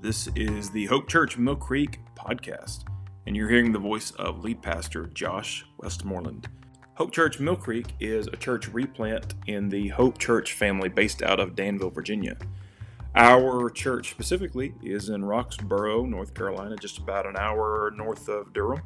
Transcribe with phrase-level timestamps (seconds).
[0.00, 2.84] This is the Hope Church Mill Creek podcast,
[3.26, 6.46] and you're hearing the voice of lead pastor Josh Westmoreland.
[6.94, 11.40] Hope Church Mill Creek is a church replant in the Hope Church family based out
[11.40, 12.36] of Danville, Virginia.
[13.16, 18.82] Our church specifically is in Roxboro, North Carolina, just about an hour north of Durham.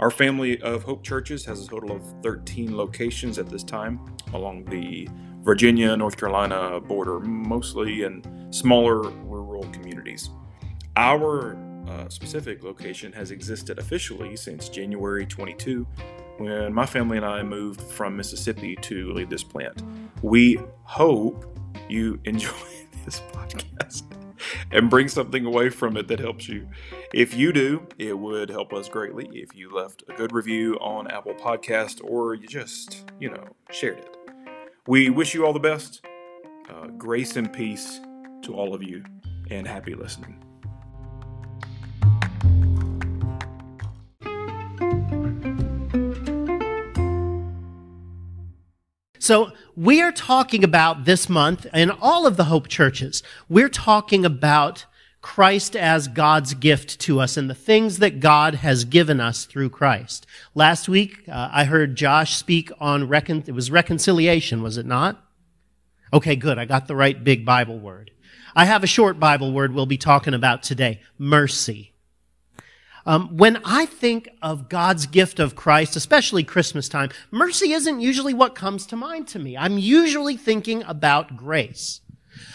[0.00, 4.66] Our family of Hope churches has a total of 13 locations at this time along
[4.66, 5.08] the
[5.42, 8.22] Virginia, North Carolina border, mostly in
[8.52, 9.10] smaller.
[10.96, 11.56] Our
[11.88, 15.86] uh, specific location has existed officially since January 22
[16.38, 19.82] when my family and I moved from Mississippi to lead this plant.
[20.22, 22.50] We hope you enjoy
[23.04, 24.02] this podcast
[24.70, 26.68] and bring something away from it that helps you.
[27.14, 31.10] If you do, it would help us greatly if you left a good review on
[31.10, 34.16] Apple Podcast or you just, you know, shared it.
[34.86, 36.04] We wish you all the best.
[36.68, 38.00] Uh, grace and peace
[38.42, 39.04] to all of you,
[39.50, 40.42] and happy listening.
[49.22, 53.22] So we are talking about this month in all of the Hope churches.
[53.48, 54.84] We're talking about
[55.20, 59.70] Christ as God's gift to us and the things that God has given us through
[59.70, 60.26] Christ.
[60.56, 65.24] Last week, uh, I heard Josh speak on recon- it was reconciliation, was it not?
[66.12, 66.58] Okay, good.
[66.58, 68.10] I got the right big Bible word.
[68.56, 71.00] I have a short Bible word we'll be talking about today.
[71.16, 71.91] Mercy.
[73.04, 78.34] Um, when I think of God's gift of Christ, especially Christmas time, mercy isn't usually
[78.34, 79.56] what comes to mind to me.
[79.56, 82.00] I'm usually thinking about grace.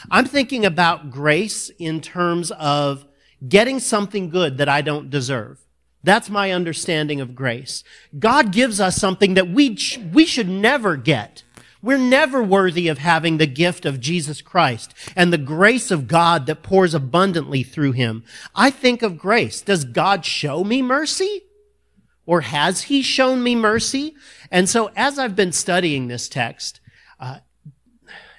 [0.10, 3.06] I'm thinking about grace in terms of
[3.48, 5.60] getting something good that I don't deserve.
[6.04, 7.84] That's my understanding of grace.
[8.18, 9.78] God gives us something that we,
[10.14, 11.44] we should never get.
[11.88, 16.46] We're never worthy of having the gift of Jesus Christ and the grace of God
[16.48, 18.26] that pours abundantly through him.
[18.54, 19.62] I think of grace.
[19.62, 21.44] Does God show me mercy?
[22.26, 24.16] Or has he shown me mercy?
[24.52, 26.82] And so as I've been studying this text,
[27.22, 27.38] uh,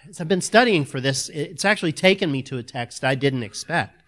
[0.06, 3.44] as I've been studying for this, it's actually taken me to a text I didn't
[3.44, 4.02] expect.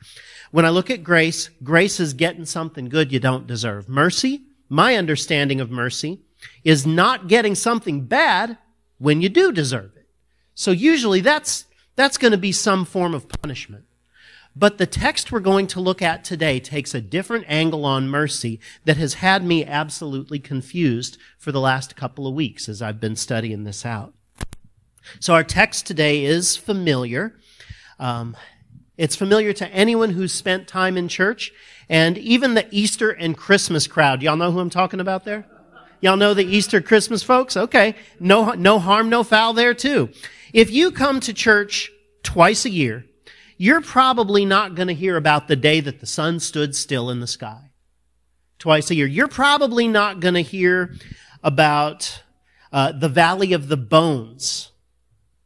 [0.50, 3.88] When I look at grace, grace is getting something good you don't deserve.
[3.88, 6.20] Mercy, my understanding of mercy,
[6.62, 8.59] is not getting something bad
[9.00, 10.06] when you do deserve it.
[10.55, 11.65] So usually that's,
[11.97, 13.87] that's going to be some form of punishment.
[14.55, 18.60] But the text we're going to look at today takes a different angle on mercy
[18.84, 23.16] that has had me absolutely confused for the last couple of weeks as I've been
[23.16, 24.12] studying this out.
[25.19, 27.37] So our text today is familiar.
[27.99, 28.37] Um,
[28.99, 31.53] it's familiar to anyone who's spent time in church
[31.89, 34.22] and even the Easter and Christmas crowd.
[34.22, 35.47] Y'all know who I'm talking about there?
[36.00, 37.56] Y'all know the Easter Christmas folks?
[37.56, 37.94] Okay.
[38.19, 40.11] No, no harm, no foul there too.
[40.53, 41.91] If you come to church
[42.22, 43.05] twice a year,
[43.56, 47.21] you're probably not going to hear about the day that the sun stood still in
[47.21, 47.71] the sky.
[48.59, 49.06] Twice a year.
[49.06, 50.94] You're probably not going to hear
[51.43, 52.22] about
[52.72, 54.69] uh, the Valley of the Bones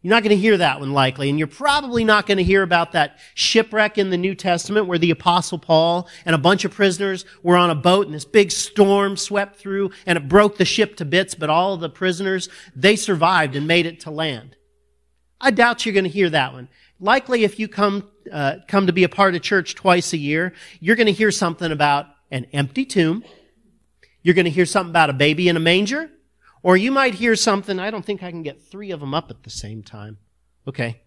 [0.04, 1.30] you're not going to hear that one likely.
[1.30, 4.98] And you're probably not going to hear about that shipwreck in the New Testament where
[4.98, 8.52] the apostle Paul and a bunch of prisoners were on a boat and this big
[8.52, 12.96] storm swept through and it broke the ship to bits, but all the prisoners, they
[12.96, 14.56] survived and made it to land.
[15.40, 16.68] I doubt you're going to hear that one.
[17.00, 20.52] Likely if you come, uh, come to be a part of church twice a year,
[20.80, 23.24] you're going to hear something about an empty tomb.
[24.20, 26.10] You're going to hear something about a baby in a manger.
[26.64, 29.30] Or you might hear something, I don't think I can get three of them up
[29.30, 30.16] at the same time.
[30.66, 31.02] Okay.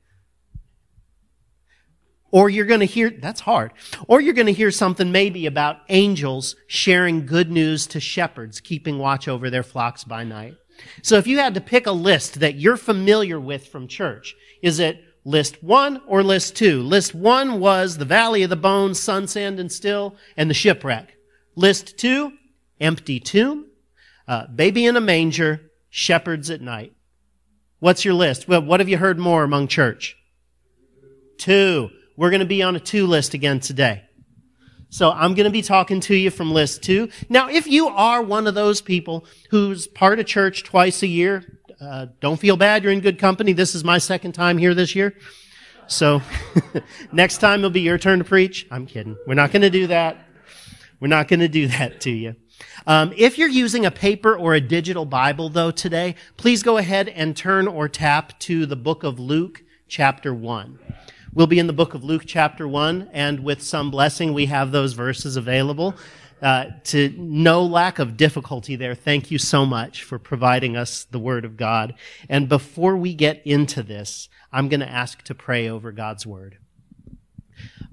[2.30, 3.74] Or you're going to hear, that's hard.
[4.08, 9.00] Or you're going to hear something maybe about angels sharing good news to shepherds, keeping
[9.00, 10.54] watch over their flocks by night.
[11.02, 14.80] So if you had to pick a list that you're familiar with from church, is
[14.80, 16.84] it list one or list two?
[16.84, 21.18] List one was the Valley of the Bones, sun, sand, and still, and the shipwreck.
[21.56, 22.34] List two,
[22.80, 23.67] empty tomb.
[24.28, 26.94] Uh, baby in a manger, shepherds at night.
[27.80, 28.48] What's your list?
[28.48, 30.18] Well, what have you heard more among church?
[31.38, 31.90] Two.
[32.18, 34.04] We're going to be on a two list again today.
[34.90, 37.10] So I'm going to be talking to you from list two.
[37.30, 41.60] Now, if you are one of those people who's part of church twice a year,
[41.80, 42.84] uh, don't feel bad.
[42.84, 43.54] You're in good company.
[43.54, 45.14] This is my second time here this year.
[45.88, 46.22] So
[47.12, 48.66] next time it'll be your turn to preach.
[48.72, 49.18] I'm kidding.
[49.28, 50.18] We're not going to do that.
[51.00, 52.36] We're not going to do that to you.
[52.86, 57.10] Um, if you're using a paper or a digital Bible, though, today, please go ahead
[57.10, 60.80] and turn or tap to the book of Luke, chapter 1.
[61.34, 64.72] We'll be in the book of Luke, chapter 1, and with some blessing, we have
[64.72, 65.96] those verses available.
[66.40, 68.94] Uh, to no lack of difficulty there.
[68.94, 71.96] Thank you so much for providing us the Word of God.
[72.30, 76.60] And before we get into this, I'm going to ask to pray over God's Word.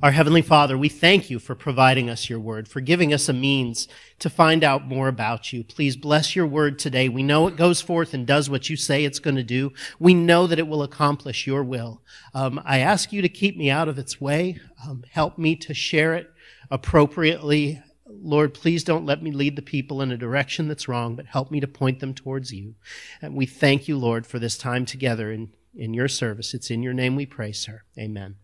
[0.02, 3.32] Our Heavenly Father, we thank you for providing us your word, for giving us a
[3.32, 3.87] means
[4.19, 5.62] to find out more about you.
[5.62, 7.08] Please bless your word today.
[7.08, 9.73] We know it goes forth and does what you say it's going to do.
[9.99, 12.02] We know that it will accomplish your will.
[12.35, 14.58] Um, I ask you to keep me out of its way.
[14.87, 16.31] Um, help me to share it
[16.70, 17.81] appropriately.
[18.06, 21.50] Lord, please don't let me lead the people in a direction that's wrong, but help
[21.50, 22.75] me to point them towards you.
[23.23, 26.52] And we thank you, Lord, for this time together in, in your service.
[26.52, 27.82] It's in your name we pray, sir.
[27.99, 28.37] Amen.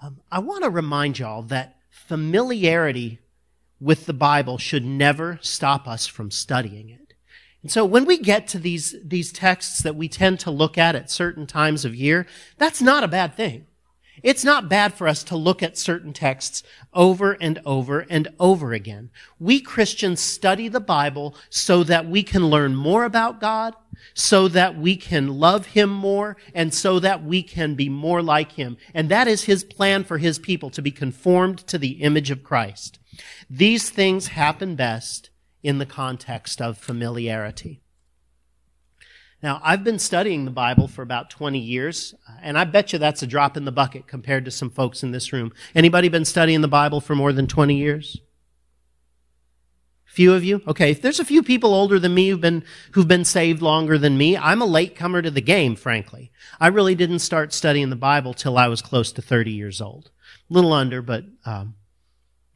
[0.00, 3.18] Um, I want to remind y'all that familiarity
[3.80, 7.14] with the Bible should never stop us from studying it.
[7.62, 10.94] And so when we get to these, these texts that we tend to look at
[10.94, 13.66] at certain times of year, that's not a bad thing.
[14.22, 16.62] It's not bad for us to look at certain texts
[16.92, 19.10] over and over and over again.
[19.38, 23.74] We Christians study the Bible so that we can learn more about God,
[24.14, 28.52] so that we can love Him more, and so that we can be more like
[28.52, 28.76] Him.
[28.94, 32.44] And that is His plan for His people, to be conformed to the image of
[32.44, 32.98] Christ.
[33.48, 35.30] These things happen best
[35.62, 37.80] in the context of familiarity.
[39.42, 43.22] Now, I've been studying the Bible for about 20 years, and I bet you that's
[43.22, 45.52] a drop in the bucket compared to some folks in this room.
[45.76, 48.20] Anybody been studying the Bible for more than 20 years?
[50.04, 50.62] Few of you?
[50.66, 53.96] Okay, if there's a few people older than me who've been, who've been saved longer
[53.96, 56.32] than me, I'm a latecomer to the game, frankly.
[56.58, 60.10] I really didn't start studying the Bible till I was close to 30 years old.
[60.50, 61.74] A little under, but, um,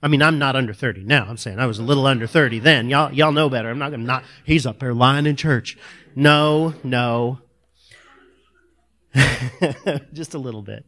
[0.03, 1.27] I mean, I'm not under 30 now.
[1.29, 2.89] I'm saying I was a little under 30 then.
[2.89, 3.71] Y'all, y'all know better.
[3.71, 5.79] I'm not gonna not, he's up there lying in church.
[6.17, 7.39] No, no.
[10.13, 10.85] Just a little bit.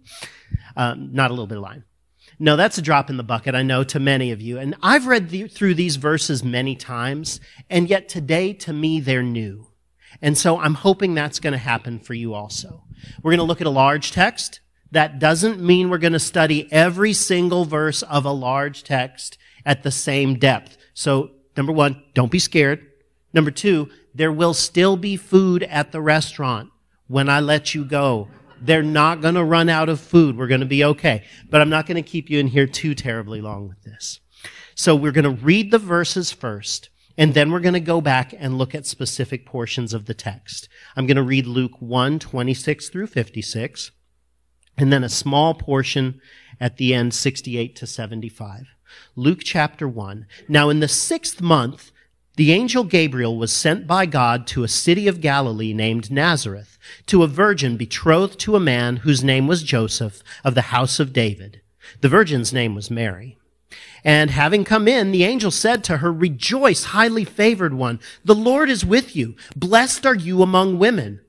[0.76, 1.84] Um, not a little bit of line.
[2.38, 4.58] No, that's a drop in the bucket, I know, to many of you.
[4.58, 7.40] And I've read the, through these verses many times,
[7.70, 9.68] and yet today, to me, they're new.
[10.20, 12.84] And so I'm hoping that's going to happen for you also.
[13.22, 14.60] We're going to look at a large text.
[14.94, 19.36] That doesn't mean we're going to study every single verse of a large text
[19.66, 20.76] at the same depth.
[20.94, 22.86] So, number one, don't be scared.
[23.32, 26.70] Number two, there will still be food at the restaurant
[27.08, 28.28] when I let you go.
[28.60, 30.38] They're not going to run out of food.
[30.38, 31.24] We're going to be okay.
[31.50, 34.20] But I'm not going to keep you in here too terribly long with this.
[34.76, 36.88] So we're going to read the verses first,
[37.18, 40.68] and then we're going to go back and look at specific portions of the text.
[40.94, 43.90] I'm going to read Luke 1, 26 through 56,
[44.76, 46.20] and then a small portion
[46.60, 48.66] at the end, 68 to 75.
[49.16, 50.26] Luke chapter 1.
[50.48, 51.90] Now in the sixth month,
[52.36, 57.22] the angel Gabriel was sent by God to a city of Galilee named Nazareth, to
[57.22, 61.60] a virgin betrothed to a man whose name was Joseph of the house of David.
[62.00, 63.38] The virgin's name was Mary.
[64.02, 68.00] And having come in, the angel said to her, Rejoice, highly favored one.
[68.24, 69.36] The Lord is with you.
[69.56, 71.20] Blessed are you among women.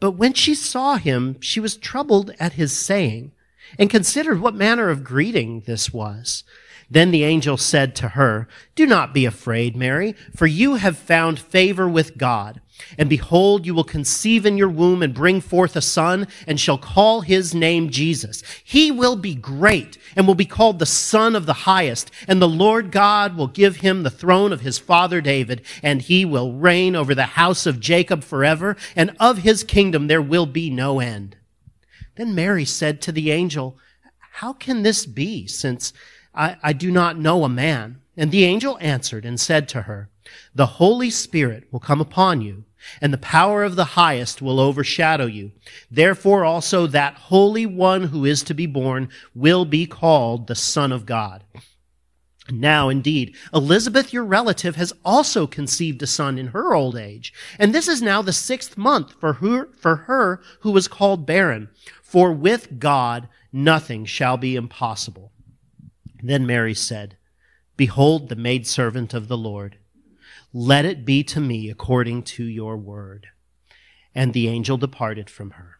[0.00, 3.32] But when she saw him, she was troubled at his saying
[3.78, 6.44] and considered what manner of greeting this was.
[6.90, 11.38] Then the angel said to her, Do not be afraid, Mary, for you have found
[11.38, 12.60] favor with God.
[12.96, 16.78] And behold, you will conceive in your womb and bring forth a son and shall
[16.78, 18.42] call his name Jesus.
[18.62, 22.10] He will be great and will be called the son of the highest.
[22.26, 26.24] And the Lord God will give him the throne of his father David and he
[26.24, 30.70] will reign over the house of Jacob forever and of his kingdom there will be
[30.70, 31.36] no end.
[32.16, 33.78] Then Mary said to the angel,
[34.32, 35.92] how can this be since
[36.38, 38.00] I, I do not know a man.
[38.16, 40.08] And the angel answered and said to her,
[40.54, 42.64] The Holy Spirit will come upon you,
[43.00, 45.52] and the power of the highest will overshadow you.
[45.90, 50.92] Therefore also that Holy One who is to be born will be called the Son
[50.92, 51.44] of God.
[52.50, 57.32] Now, indeed, Elizabeth, your relative, has also conceived a son in her old age.
[57.58, 61.68] And this is now the sixth month for her, for her who was called barren.
[62.02, 65.32] For with God, nothing shall be impossible.
[66.22, 67.16] Then Mary said,
[67.76, 69.76] Behold the maidservant of the Lord.
[70.52, 73.28] Let it be to me according to your word.
[74.14, 75.78] And the angel departed from her.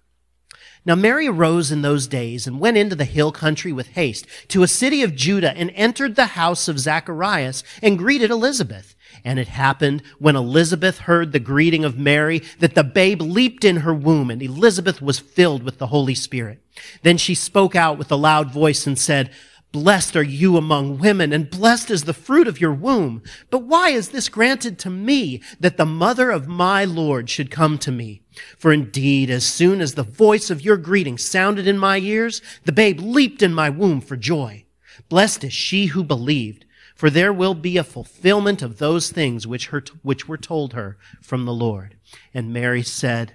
[0.85, 4.63] Now Mary arose in those days and went into the hill country with haste to
[4.63, 8.95] a city of Judah and entered the house of Zacharias and greeted Elizabeth.
[9.25, 13.79] And it happened when Elizabeth heard the greeting of Mary that the babe leaped in
[13.79, 16.63] her womb and Elizabeth was filled with the Holy Spirit.
[17.03, 19.31] Then she spoke out with a loud voice and said,
[19.71, 23.23] Blessed are you among women, and blessed is the fruit of your womb.
[23.51, 27.77] But why is this granted to me, that the mother of my Lord should come
[27.79, 28.23] to me?
[28.57, 32.73] For indeed, as soon as the voice of your greeting sounded in my ears, the
[32.73, 34.65] babe leaped in my womb for joy.
[35.11, 39.67] Blessed is she who believed, for there will be a fulfillment of those things which,
[39.67, 41.97] her, which were told her from the Lord.
[42.33, 43.35] And Mary said,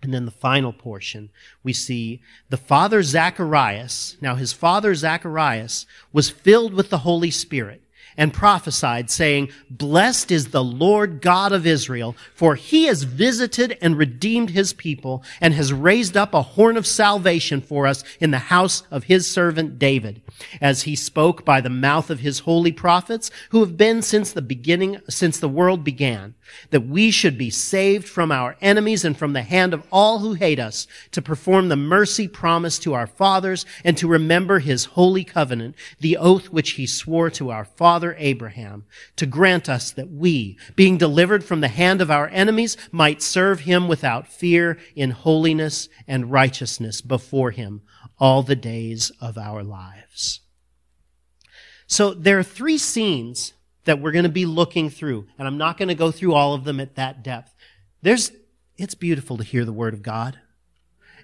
[0.00, 1.30] And then the final portion,
[1.62, 4.16] we see the father Zacharias.
[4.20, 7.82] Now his father Zacharias was filled with the Holy Spirit
[8.18, 13.96] and prophesied saying, Blessed is the Lord God of Israel, for he has visited and
[13.96, 18.38] redeemed his people and has raised up a horn of salvation for us in the
[18.38, 20.20] house of his servant David,
[20.60, 24.42] as he spoke by the mouth of his holy prophets who have been since the
[24.42, 26.34] beginning, since the world began
[26.70, 30.34] that we should be saved from our enemies and from the hand of all who
[30.34, 35.24] hate us, to perform the mercy promised to our fathers and to remember his holy
[35.24, 37.64] covenant, the oath which he swore to our
[38.08, 38.84] father Abraham,
[39.16, 43.60] to grant us that we, being delivered from the hand of our enemies, might serve
[43.60, 47.82] him without fear in holiness and righteousness before him
[48.18, 50.40] all the days of our lives.
[51.86, 55.26] So there are three scenes that we're going to be looking through.
[55.38, 57.54] And I'm not going to go through all of them at that depth.
[58.02, 58.32] There's,
[58.76, 60.38] it's beautiful to hear the Word of God.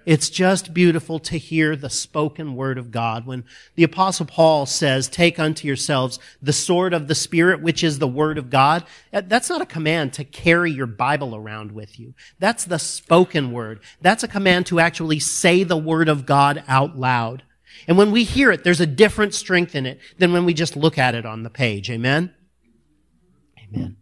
[0.06, 3.26] It's just beautiful to hear the spoken Word of God.
[3.26, 3.44] When
[3.74, 8.08] the Apostle Paul says, take unto yourselves the sword of the Spirit, which is the
[8.08, 12.14] Word of God, eh, that's not a command to carry your Bible around with you.
[12.38, 13.80] That's the spoken Word.
[14.00, 17.42] That's a command to actually say the Word of God out loud.
[17.88, 20.76] And when we hear it, there's a different strength in it than when we just
[20.76, 21.90] look at it on the page.
[21.90, 22.32] Amen?
[23.58, 23.96] Amen.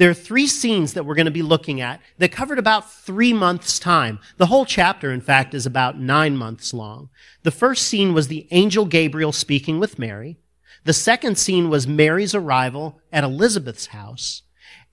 [0.00, 3.34] There are three scenes that we're going to be looking at that covered about three
[3.34, 4.18] months' time.
[4.38, 7.10] The whole chapter, in fact, is about nine months long.
[7.42, 10.38] The first scene was the angel Gabriel speaking with Mary.
[10.84, 14.40] The second scene was Mary's arrival at Elizabeth's house.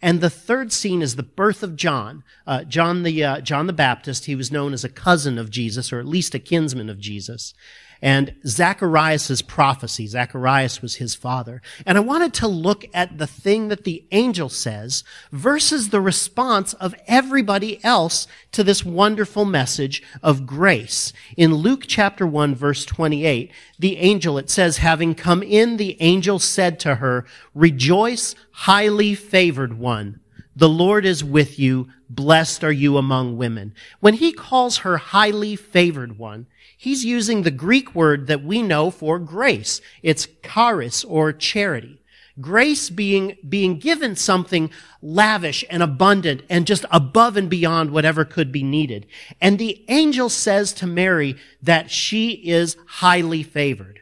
[0.02, 2.26] And the third scene is the birth of John.
[2.46, 4.26] Uh, John the uh, John the Baptist.
[4.26, 7.54] He was known as a cousin of Jesus, or at least a kinsman of Jesus
[8.02, 10.08] and Zacharias' prophecy.
[10.08, 11.62] Zacharias was his father.
[11.86, 16.74] And I wanted to look at the thing that the angel says versus the response
[16.74, 21.14] of everybody else to this wonderful message of grace.
[21.36, 26.40] In Luke chapter 1 verse 28, the angel, it says, having come in, the angel
[26.40, 30.20] said to her, rejoice, highly favored one.
[30.58, 31.88] The Lord is with you.
[32.10, 33.74] Blessed are you among women.
[34.02, 36.48] When he calls her highly favored one,
[36.78, 39.82] He's using the Greek word that we know for grace.
[40.04, 42.04] It's charis or charity.
[42.40, 44.70] Grace being, being given something
[45.02, 49.08] lavish and abundant and just above and beyond whatever could be needed.
[49.42, 54.02] And the angel says to Mary that she is highly favored.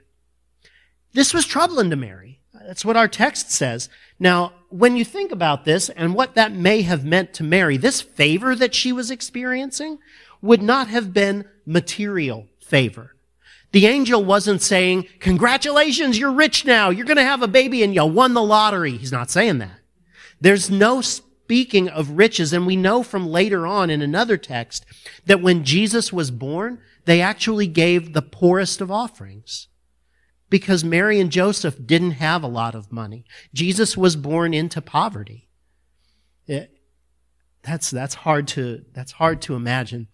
[1.14, 2.42] This was troubling to Mary.
[2.54, 3.88] That's what our text says.
[4.20, 8.02] Now, when you think about this and what that may have meant to Mary, this
[8.02, 10.00] favor that she was experiencing
[10.42, 13.16] would not have been material favor.
[13.72, 16.90] The angel wasn't saying, congratulations, you're rich now.
[16.90, 18.98] You're going to have a baby and you won the lottery.
[18.98, 19.80] He's not saying that.
[20.42, 22.52] There's no speaking of riches.
[22.52, 24.86] And we know from later on in another text
[25.26, 29.70] that when Jesus was born, they actually gave the poorest of offerings
[30.50, 33.26] because Mary and Joseph didn't have a lot of money.
[33.54, 35.48] Jesus was born into poverty.
[36.48, 36.78] It,
[37.64, 40.08] that's, that's hard to, that's hard to imagine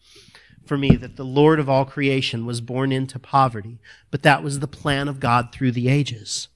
[0.66, 4.60] for me that the Lord of all creation was born into poverty, but that was
[4.60, 6.48] the plan of God through the ages.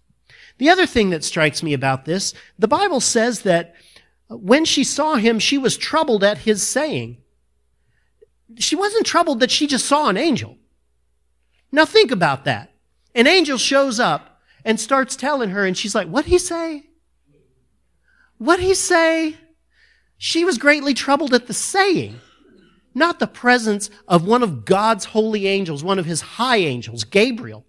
[0.58, 3.76] The other thing that strikes me about this, the Bible says that
[4.30, 7.18] when she saw him, she was troubled at his saying.
[8.58, 10.58] She wasn't troubled that she just saw an angel.
[11.72, 12.72] Now think about that.
[13.16, 16.84] An angel shows up and starts telling her, and she's like, What'd he say?
[18.38, 19.38] What'd he say?
[20.18, 22.20] She was greatly troubled at the saying
[22.96, 27.66] not the presence of one of God's holy angels, one of his high angels, Gabriel.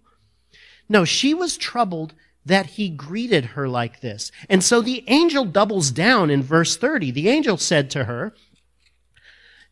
[0.87, 4.31] No, she was troubled that he greeted her like this.
[4.49, 7.11] And so the angel doubles down in verse 30.
[7.11, 8.33] The angel said to her,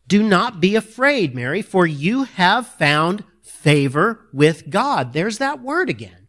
[0.06, 3.24] Do not be afraid, Mary, for you have found
[3.66, 5.12] favor with God.
[5.12, 6.28] There's that word again.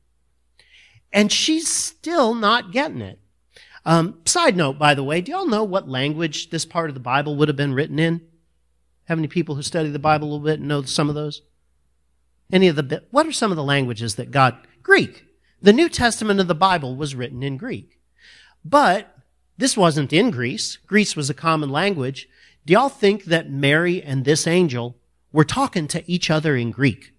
[1.13, 3.20] And she's still not getting it.
[3.86, 7.00] Um, side note, by the way, do y'all know what language this part of the
[7.00, 8.22] Bible would have been written in?
[9.03, 11.44] Have any people who study the Bible a little bit and know some of those?
[12.51, 15.24] Any of the, what are some of the languages that God, Greek.
[15.62, 18.00] The New Testament of the Bible was written in Greek.
[18.65, 19.15] But
[19.60, 20.77] this wasn't in Greece.
[20.88, 22.27] Greece was a common language.
[22.65, 24.98] Do y'all think that Mary and this angel
[25.32, 27.13] were talking to each other in Greek?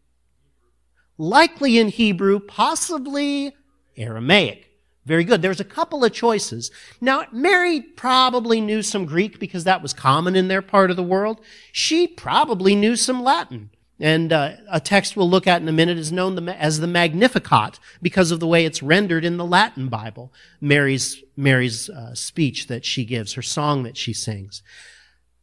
[1.18, 3.54] Likely in Hebrew, possibly
[3.96, 4.70] Aramaic.
[5.04, 5.42] Very good.
[5.42, 6.70] There's a couple of choices.
[7.00, 11.02] Now, Mary probably knew some Greek because that was common in their part of the
[11.02, 11.40] world.
[11.72, 13.70] She probably knew some Latin.
[14.00, 17.80] And uh, a text we'll look at in a minute is known as the Magnificat
[18.00, 20.32] because of the way it's rendered in the Latin Bible.
[20.60, 24.62] Mary's Mary's uh, speech that she gives, her song that she sings.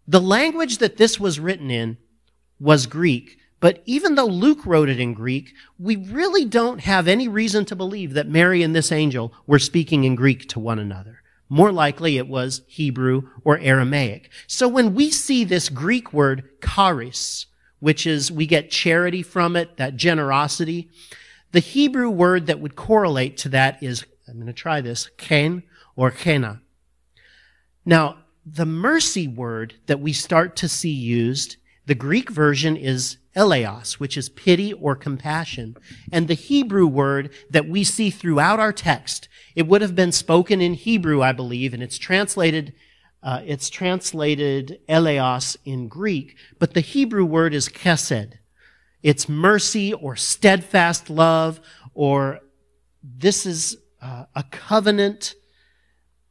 [0.07, 1.97] The language that this was written in
[2.59, 7.27] was Greek, but even though Luke wrote it in Greek, we really don't have any
[7.27, 11.21] reason to believe that Mary and this angel were speaking in Greek to one another.
[11.47, 14.31] More likely it was Hebrew or Aramaic.
[14.47, 17.45] So when we see this Greek word charis,
[17.79, 20.89] which is we get charity from it, that generosity.
[21.51, 25.63] The Hebrew word that would correlate to that is, I'm going to try this, ken
[25.95, 26.61] or kena.
[27.85, 33.93] Now, the mercy word that we start to see used, the Greek version is eleos,
[33.93, 35.75] which is pity or compassion.
[36.11, 40.61] And the Hebrew word that we see throughout our text, it would have been spoken
[40.61, 42.73] in Hebrew, I believe, and it's translated
[43.25, 48.33] uh, it's translated eleos in Greek, but the Hebrew word is chesed.
[49.01, 51.59] It's mercy or steadfast love,
[51.95, 52.41] or
[53.03, 55.33] this is uh, a covenant.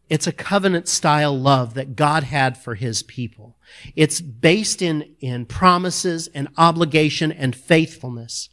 [0.08, 3.56] It's a covenant style love that God had for his people.
[3.96, 8.50] It's based in, in promises and obligation and faithfulness.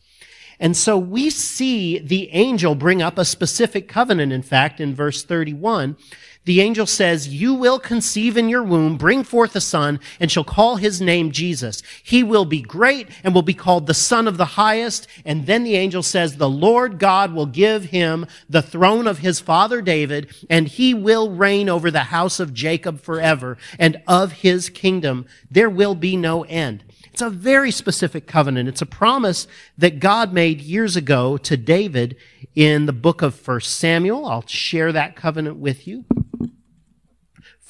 [0.59, 5.23] And so we see the angel bring up a specific covenant, in fact, in verse
[5.23, 5.97] 31
[6.45, 10.43] the angel says, You will conceive in your womb, bring forth a son, and shall
[10.43, 11.83] call his name Jesus.
[12.03, 15.07] He will be great and will be called the Son of the Highest.
[15.23, 19.39] And then the angel says, The Lord God will give him the throne of his
[19.39, 24.69] father David, and he will reign over the house of Jacob forever, and of his
[24.69, 26.83] kingdom there will be no end.
[27.13, 28.69] It's a very specific covenant.
[28.69, 29.45] It's a promise
[29.77, 32.15] that God made years ago to David
[32.55, 34.25] in the book of 1 Samuel.
[34.25, 36.05] I'll share that covenant with you.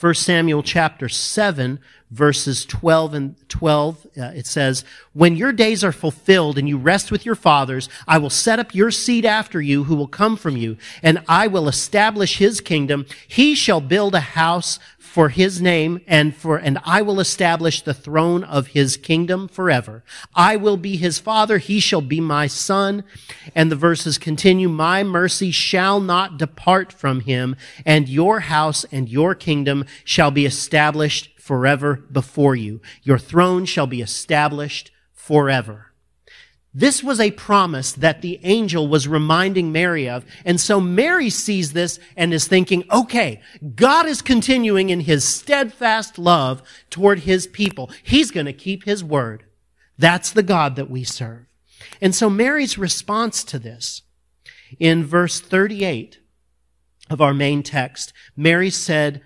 [0.02, 4.84] 1 Samuel chapter 7 verses 12 and 12, uh, it says,
[5.14, 8.74] When your days are fulfilled and you rest with your fathers, I will set up
[8.74, 13.06] your seed after you who will come from you, and I will establish his kingdom.
[13.28, 14.80] He shall build a house
[15.12, 20.06] for his name and for, and I will establish the throne of his kingdom forever.
[20.34, 21.58] I will be his father.
[21.58, 23.04] He shall be my son.
[23.54, 24.70] And the verses continue.
[24.70, 30.46] My mercy shall not depart from him and your house and your kingdom shall be
[30.46, 32.80] established forever before you.
[33.04, 35.91] Your throne shall be established forever.
[36.74, 40.26] This was a promise that the angel was reminding Mary of.
[40.46, 43.42] And so Mary sees this and is thinking, okay,
[43.76, 47.92] God is continuing in his steadfast love toward his people.
[48.04, 49.44] He's going to keep his word.
[49.98, 51.46] That's the God that we serve.
[52.00, 54.04] And so Mary's response to this
[54.80, 56.20] in verse 38
[57.10, 59.22] of our main text, Mary said,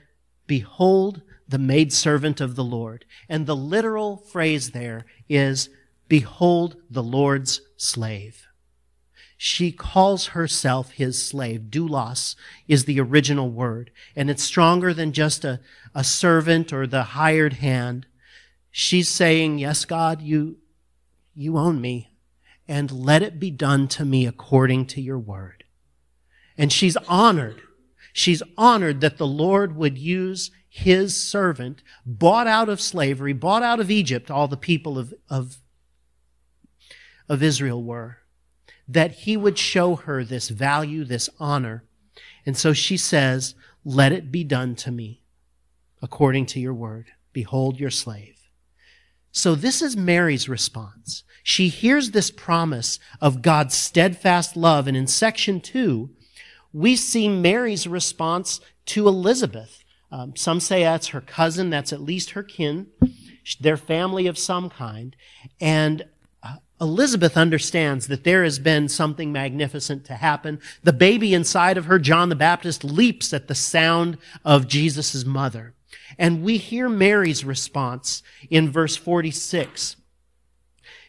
[0.48, 3.06] behold the maidservant of the Lord.
[3.30, 5.70] And the literal phrase there is,
[6.08, 8.46] Behold the Lord's slave.
[9.38, 11.63] She calls herself his slave.
[11.70, 12.36] Doulos
[12.68, 15.60] is the original word, and it's stronger than just a,
[15.94, 18.06] a servant or the hired hand.
[18.72, 20.58] She's saying, Yes, God, you,
[21.34, 22.12] you own me,
[22.68, 25.65] and let it be done to me according to your word.
[26.58, 27.62] And she's honored.
[28.13, 33.82] She's honored that the Lord would use his servant, bought out of slavery, bought out
[33.82, 35.58] of Egypt, all the people of, of
[37.28, 38.18] of Israel were,
[38.88, 41.84] that he would show her this value, this honor.
[42.46, 45.22] And so she says, Let it be done to me
[46.02, 47.08] according to your word.
[47.34, 48.36] Behold your slave.
[49.32, 51.24] So this is Mary's response.
[51.44, 54.88] She hears this promise of God's steadfast love.
[54.88, 56.12] And in section two,
[56.72, 59.84] we see Mary's response to Elizabeth.
[60.12, 62.88] Um, some say that's her cousin, that's at least her kin,
[63.60, 65.16] their family of some kind.
[65.60, 66.06] And
[66.82, 70.60] Elizabeth understands that there has been something magnificent to happen.
[70.84, 75.74] The baby inside of her, John the Baptist, leaps at the sound of Jesus' mother.
[76.18, 79.96] And we hear Mary's response in verse 46.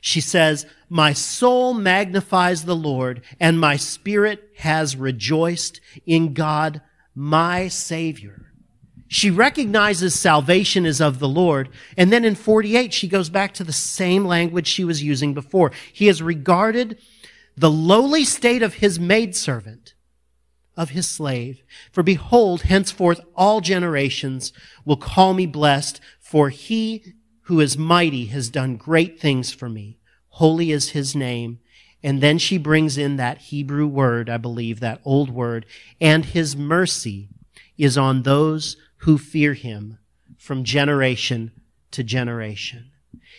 [0.00, 6.80] She says, My soul magnifies the Lord, and my spirit has rejoiced in God
[7.14, 8.45] my Savior.
[9.08, 11.68] She recognizes salvation is of the Lord.
[11.96, 15.70] And then in 48, she goes back to the same language she was using before.
[15.92, 16.98] He has regarded
[17.56, 19.94] the lowly state of his maidservant,
[20.76, 21.62] of his slave.
[21.92, 24.52] For behold, henceforth all generations
[24.84, 29.98] will call me blessed, for he who is mighty has done great things for me.
[30.30, 31.60] Holy is his name.
[32.02, 35.64] And then she brings in that Hebrew word, I believe, that old word,
[36.00, 37.28] and his mercy
[37.78, 39.98] is on those who fear him
[40.38, 41.52] from generation
[41.90, 42.90] to generation.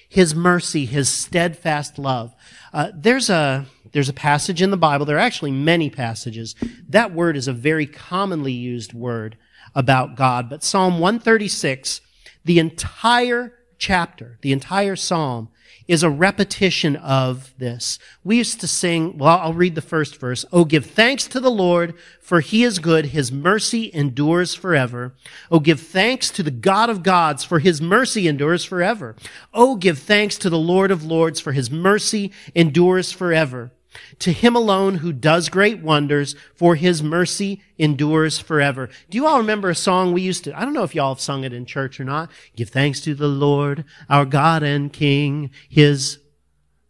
[0.10, 2.34] His mercy, his steadfast love.
[2.74, 5.06] Uh, there's a there's a passage in the Bible.
[5.06, 6.56] There are actually many passages.
[6.88, 9.38] That word is a very commonly used word
[9.74, 10.50] about God.
[10.50, 12.02] But Psalm 136,
[12.44, 15.50] the entire chapter, the entire psalm
[15.88, 17.98] is a repetition of this.
[18.24, 20.46] We used to sing, well, I'll read the first verse.
[20.52, 23.08] Oh, give thanks to the Lord, for he is good.
[23.08, 25.14] His mercy endures forever.
[25.50, 29.16] Oh, give thanks to the God of gods, for his mercy endures forever.
[29.54, 33.72] Oh, give thanks to the Lord of lords, for his mercy endures forever.
[34.20, 38.90] To him alone who does great wonders, for his mercy endures forever.
[39.10, 41.22] Do you all remember a song we used to, I don't know if y'all have
[41.22, 42.32] sung it in church or not.
[42.56, 45.52] Give thanks to the Lord, our God and King.
[45.70, 46.20] His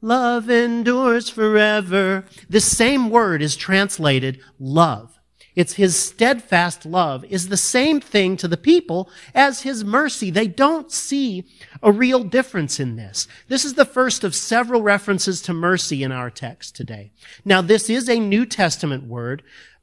[0.01, 2.25] love endures forever.
[2.49, 5.16] This same word is translated love.
[5.57, 10.29] It's his steadfast love is the same thing to the people as his mercy.
[10.29, 11.45] They don't see
[11.81, 13.27] a real difference in this.
[13.47, 17.11] This is the first of several references to mercy in our text today.
[17.43, 19.41] Now, this is a New Testament word,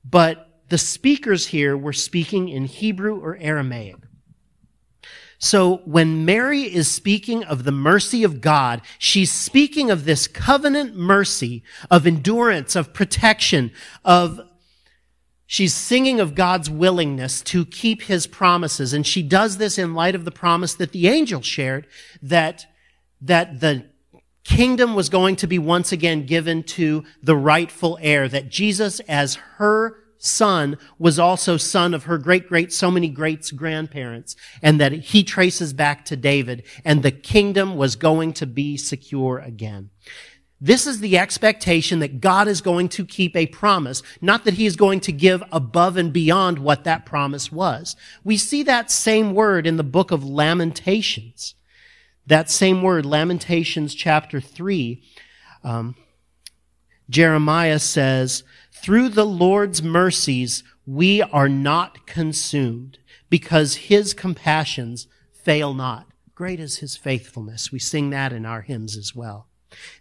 [0.08, 3.96] but the speakers here were speaking in Hebrew or Aramaic.
[5.40, 10.94] So when Mary is speaking of the mercy of God, she's speaking of this covenant
[10.94, 13.72] mercy of endurance, of protection,
[14.04, 14.40] of
[15.46, 18.92] She's singing of God's willingness to keep his promises.
[18.92, 21.86] And she does this in light of the promise that the angel shared
[22.22, 22.66] that,
[23.20, 23.86] that the
[24.42, 29.34] kingdom was going to be once again given to the rightful heir, that Jesus as
[29.56, 34.92] her son was also son of her great great so many greats grandparents and that
[34.92, 39.90] he traces back to David and the kingdom was going to be secure again.
[40.64, 44.64] This is the expectation that God is going to keep a promise, not that he
[44.64, 47.96] is going to give above and beyond what that promise was.
[48.24, 51.54] We see that same word in the book of Lamentations.
[52.26, 55.02] That same word, Lamentations chapter 3.
[55.62, 55.96] Um,
[57.10, 62.96] Jeremiah says, through the Lord's mercies, we are not consumed
[63.28, 66.06] because his compassions fail not.
[66.34, 67.70] Great is his faithfulness.
[67.70, 69.48] We sing that in our hymns as well.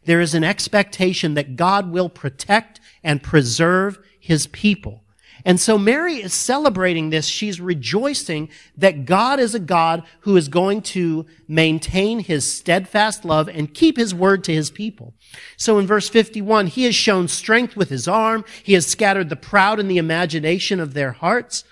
[0.06, 5.04] There is an expectation that God will protect and preserve his people.
[5.46, 7.26] And so Mary is celebrating this.
[7.26, 13.50] She's rejoicing that God is a God who is going to maintain his steadfast love
[13.50, 15.14] and keep his word to his people.
[15.58, 18.46] So in verse 51, he has shown strength with his arm.
[18.64, 21.66] He has scattered the proud in the imagination of their hearts.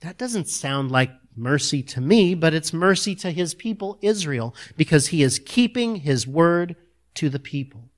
[0.00, 5.08] That doesn't sound like mercy to me, but it's mercy to his people Israel because
[5.08, 6.76] he is keeping his word
[7.16, 7.90] to the people.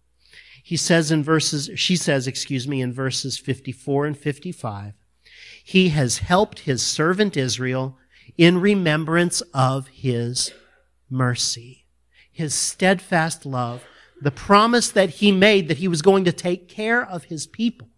[0.62, 4.94] He says in verses, she says, excuse me, in verses 54 and 55,
[5.64, 7.96] he has helped his servant Israel
[8.36, 10.52] in remembrance of his
[11.10, 11.86] mercy,
[12.30, 13.84] his steadfast love,
[14.20, 17.88] the promise that he made that he was going to take care of his people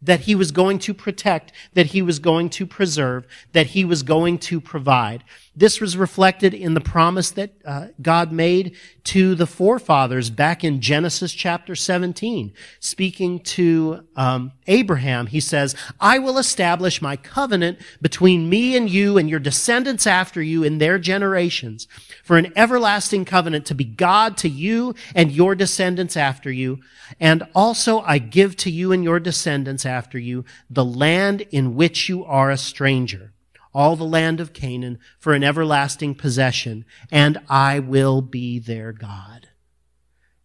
[0.00, 4.02] that he was going to protect, that he was going to preserve, that he was
[4.02, 5.24] going to provide.
[5.56, 10.80] This was reflected in the promise that uh, God made to the forefathers back in
[10.80, 12.52] Genesis chapter 17.
[12.80, 19.16] Speaking to um, Abraham, he says, I will establish my covenant between me and you
[19.16, 21.86] and your descendants after you in their generations
[22.24, 26.80] for an everlasting covenant to be God to you and your descendants after you.
[27.20, 32.08] And also I give to you and your descendants after you the land in which
[32.08, 33.34] you are a stranger
[33.74, 39.48] all the land of Canaan for an everlasting possession, and I will be their God.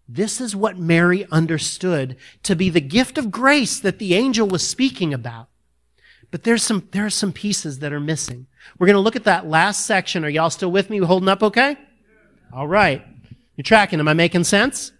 [0.08, 4.68] This is what Mary understood to be the gift of grace that the angel was
[4.68, 5.48] speaking about.
[6.32, 8.48] But there's some, there are some pieces that are missing.
[8.78, 10.26] We're going to look at that last section.
[10.26, 10.98] Are y'all still with me?
[10.98, 11.78] Holding up okay?
[12.52, 13.06] All right.
[13.56, 14.00] You're tracking.
[14.00, 14.92] Am I making sense?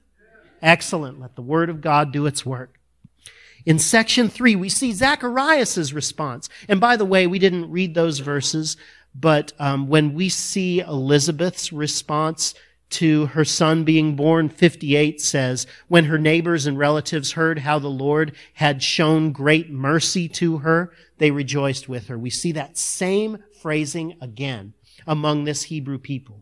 [0.62, 1.20] Excellent.
[1.20, 2.79] Let the word of God do its work.
[3.70, 6.50] In section three, we see Zacharias' response.
[6.68, 8.78] And by the way, we didn't read those verses,
[9.14, 12.56] but um, when we see Elizabeth's response
[12.90, 17.90] to her son being born, 58 says, when her neighbors and relatives heard how the
[17.90, 22.18] Lord had shown great mercy to her, they rejoiced with her.
[22.18, 24.74] We see that same phrasing again
[25.06, 26.39] among this Hebrew people.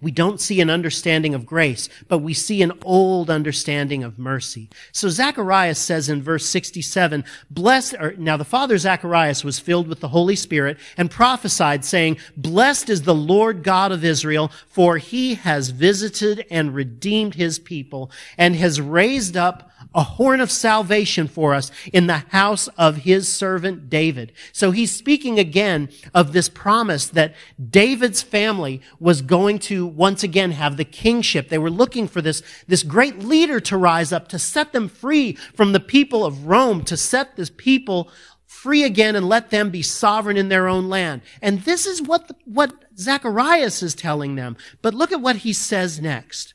[0.00, 4.68] We don't see an understanding of grace, but we see an old understanding of mercy.
[4.92, 10.00] So Zacharias says in verse 67, blessed, or, now the father Zacharias was filled with
[10.00, 15.34] the Holy Spirit and prophesied saying, blessed is the Lord God of Israel, for he
[15.34, 21.54] has visited and redeemed his people and has raised up a horn of salvation for
[21.54, 24.32] us in the house of his servant David.
[24.52, 27.34] So he's speaking again of this promise that
[27.70, 31.48] David's family was going to once again have the kingship.
[31.48, 35.34] They were looking for this, this great leader to rise up, to set them free
[35.54, 38.10] from the people of Rome, to set this people
[38.44, 41.22] free again and let them be sovereign in their own land.
[41.40, 44.56] And this is what, the, what Zacharias is telling them.
[44.82, 46.54] But look at what he says next.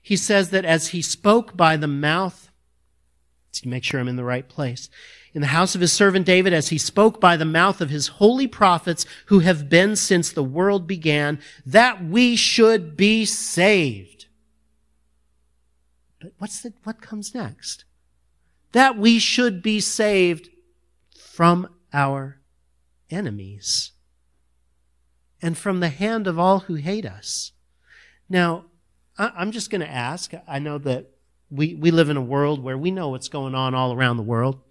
[0.00, 2.50] He says that as he spoke by the mouth
[3.52, 4.88] to make sure I'm in the right place.
[5.36, 8.08] In the house of his servant David, as he spoke by the mouth of his
[8.08, 14.28] holy prophets who have been since the world began, that we should be saved.
[16.22, 17.84] But what's the, what comes next?
[18.72, 20.48] That we should be saved
[21.18, 22.40] from our
[23.10, 23.92] enemies
[25.42, 27.52] and from the hand of all who hate us.
[28.26, 28.64] Now,
[29.18, 30.32] I'm just going to ask.
[30.48, 31.10] I know that
[31.50, 34.22] we, we live in a world where we know what's going on all around the
[34.22, 34.62] world.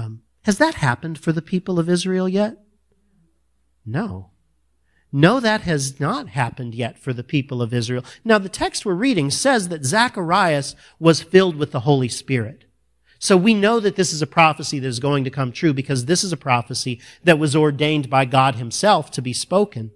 [0.00, 2.56] Um, has that happened for the people of Israel yet?
[3.84, 4.30] No.
[5.12, 8.04] No, that has not happened yet for the people of Israel.
[8.24, 12.64] Now, the text we're reading says that Zacharias was filled with the Holy Spirit.
[13.18, 16.06] So we know that this is a prophecy that is going to come true because
[16.06, 19.90] this is a prophecy that was ordained by God himself to be spoken.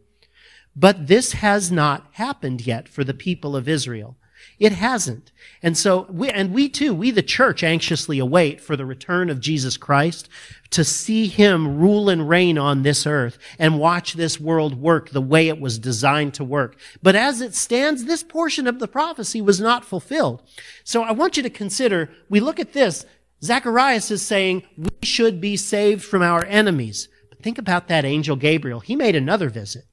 [0.76, 4.16] But this has not happened yet for the people of Israel.
[4.58, 5.32] It hasn't.
[5.62, 9.40] And so we, and we too, we the church anxiously await for the return of
[9.40, 10.28] Jesus Christ
[10.70, 15.20] to see him rule and reign on this earth and watch this world work the
[15.20, 16.76] way it was designed to work.
[17.02, 20.42] But as it stands, this portion of the prophecy was not fulfilled.
[20.84, 23.06] So I want you to consider, we look at this,
[23.42, 27.08] Zacharias is saying we should be saved from our enemies.
[27.28, 28.80] But think about that angel Gabriel.
[28.80, 29.84] He made another visit.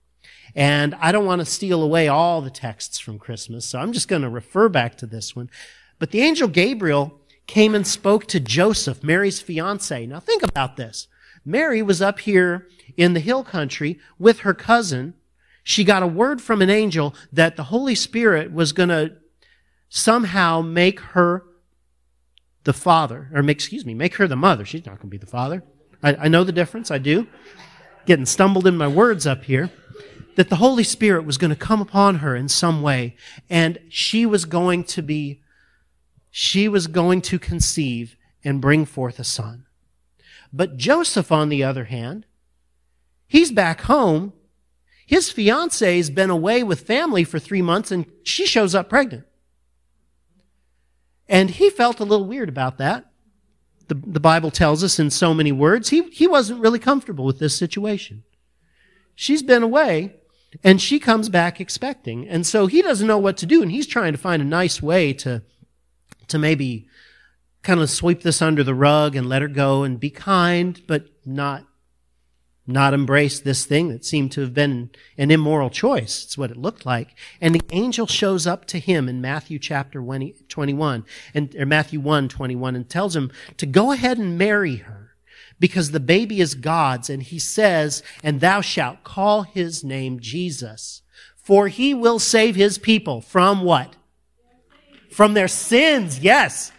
[0.55, 4.07] And I don't want to steal away all the texts from Christmas, so I'm just
[4.07, 5.49] going to refer back to this one.
[5.99, 10.05] But the angel Gabriel came and spoke to Joseph, Mary's fiance.
[10.05, 11.07] Now think about this.
[11.45, 15.13] Mary was up here in the hill country with her cousin.
[15.63, 19.17] She got a word from an angel that the Holy Spirit was going to
[19.89, 21.43] somehow make her
[22.63, 24.65] the father, or excuse me, make her the mother.
[24.65, 25.63] She's not going to be the father.
[26.03, 26.91] I, I know the difference.
[26.91, 27.27] I do.
[28.05, 29.71] Getting stumbled in my words up here
[30.35, 33.15] that the Holy Spirit was going to come upon her in some way
[33.49, 35.41] and she was going to be,
[36.29, 39.65] she was going to conceive and bring forth a son.
[40.53, 42.25] But Joseph, on the other hand,
[43.27, 44.33] he's back home.
[45.05, 49.25] His fiancee's been away with family for three months and she shows up pregnant.
[51.27, 53.05] And he felt a little weird about that.
[53.87, 57.39] The, the Bible tells us in so many words, he, he wasn't really comfortable with
[57.39, 58.23] this situation.
[59.15, 60.15] She's been away,
[60.63, 62.27] and she comes back expecting.
[62.27, 63.61] And so he doesn't know what to do.
[63.61, 65.41] And he's trying to find a nice way to,
[66.27, 66.87] to maybe
[67.63, 71.05] kind of sweep this under the rug and let her go and be kind, but
[71.25, 71.65] not,
[72.67, 76.23] not embrace this thing that seemed to have been an immoral choice.
[76.25, 77.15] It's what it looked like.
[77.39, 82.29] And the angel shows up to him in Matthew chapter 21 and, or Matthew 1,
[82.29, 85.10] 21 and tells him to go ahead and marry her
[85.61, 87.09] because the baby is God's.
[87.09, 91.03] And he says, and thou shalt call his name Jesus,
[91.37, 93.95] for he will save his people from what?
[95.11, 96.19] From their sins.
[96.19, 96.71] Yes.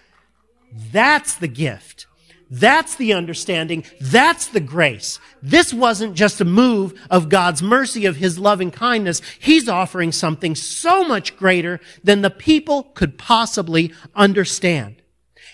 [0.90, 2.06] That's the gift.
[2.50, 3.84] That's the understanding.
[4.00, 5.20] That's the grace.
[5.42, 9.22] This wasn't just a move of God's mercy, of His loving kindness.
[9.38, 14.96] He's offering something so much greater than the people could possibly understand.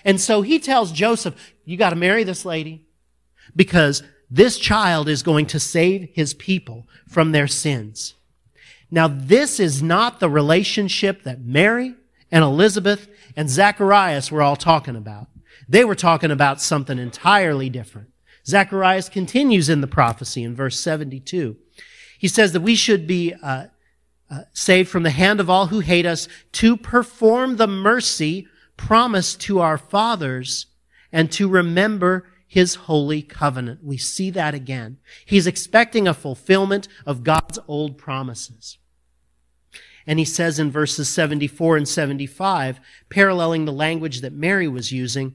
[0.05, 2.88] And so He tells Joseph, you gotta marry this lady
[3.55, 8.15] because this child is going to save his people from their sins.
[8.91, 11.95] Now, this is not the relationship that Mary
[12.31, 15.29] and Elizabeth and Zacharias were all talking about.
[15.69, 18.09] They were talking about something entirely different.
[18.47, 21.57] Zacharias continues in the prophecy in verse 72.
[22.19, 23.67] He says that we should be uh,
[24.31, 29.41] uh, saved from the hand of all who hate us to perform the mercy promised
[29.43, 30.67] to our fathers
[31.13, 33.85] and to remember his holy covenant.
[33.85, 34.99] We see that again.
[35.25, 38.79] He's expecting a fulfillment of God's old promises.
[40.07, 42.81] And he says in verses 74 and 75,
[43.11, 45.35] paralleling the language that Mary was using,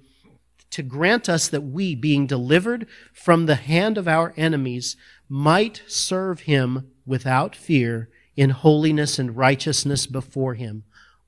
[0.72, 4.98] to grant us that we, being delivered from the hand of our enemies,
[5.30, 10.84] might serve him without fear in holiness and righteousness before him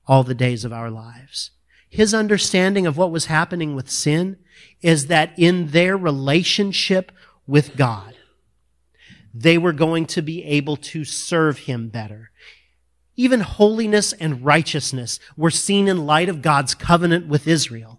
[0.08, 1.52] all the days of our lives.
[1.96, 4.36] His understanding of what was happening with sin
[4.82, 7.10] is that in their relationship
[7.46, 8.14] with God,
[9.32, 12.32] they were going to be able to serve him better.
[13.16, 17.95] Even holiness and righteousness were seen in light of God's covenant with Israel.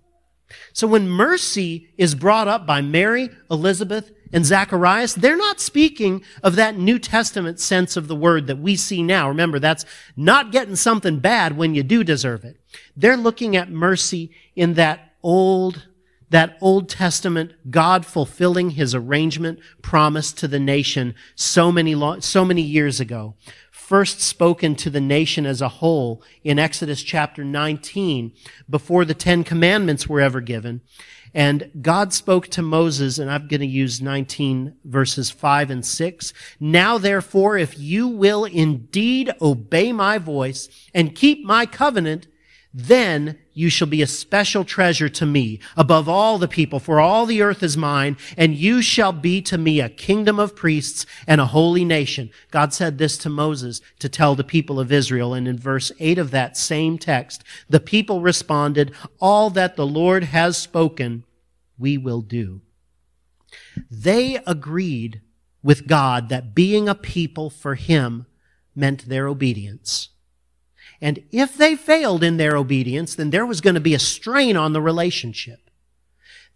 [0.74, 6.56] So when mercy is brought up by Mary, Elizabeth, and Zacharias, they're not speaking of
[6.56, 9.30] that New Testament sense of the word that we see now.
[9.30, 12.60] Remember, that's not getting something bad when you do deserve it.
[12.96, 15.88] They're looking at mercy in that old,
[16.30, 22.62] that Old Testament God fulfilling his arrangement promised to the nation so many, so many
[22.62, 23.36] years ago
[23.88, 28.34] first spoken to the nation as a whole in Exodus chapter 19
[28.70, 30.82] before the Ten Commandments were ever given.
[31.34, 36.34] And God spoke to Moses, and I'm going to use 19 verses 5 and 6.
[36.60, 42.28] Now therefore, if you will indeed obey my voice and keep my covenant,
[42.80, 47.26] then you shall be a special treasure to me above all the people, for all
[47.26, 51.42] the earth is mine, and you shall be to me a kingdom of priests and
[51.42, 52.30] a holy nation.
[52.52, 56.20] God said this to Moses to tell the people of Israel, and in verse 8
[56.20, 61.24] of that same text, the people responded, All that the Lord has spoken,
[61.80, 62.62] we will do.
[63.90, 65.22] They agreed
[65.64, 68.28] with God that being a people for Him
[68.76, 70.10] meant their obedience.
[71.02, 74.58] And if they failed in their obedience, then there was going to be a strain
[74.58, 75.70] on the relationship.